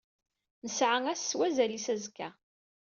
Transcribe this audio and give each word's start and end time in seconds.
Nesɛa 0.65 0.97
ass 1.13 1.21
s 1.29 1.37
wazal-is 1.37 1.87
azekka. 1.93 2.29